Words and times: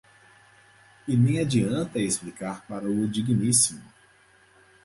E 1.07 1.15
nem 1.15 1.37
adianta 1.39 1.99
explicar 1.99 2.65
para 2.65 2.89
o 2.89 3.07
digníssimo. 3.07 3.83